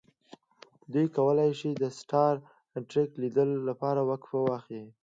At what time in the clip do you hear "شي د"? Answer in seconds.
1.59-1.83